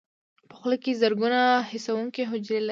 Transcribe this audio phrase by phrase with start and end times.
[0.49, 1.41] په خوله کې زرګونه
[1.71, 2.69] حسونکي حجرې لري.